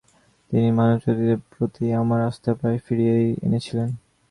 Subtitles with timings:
[0.51, 3.89] তিনি মানবচরিত্রের প্রতি আমার আস্থা প্রায় ফিরিয়েই এনেছিলেন।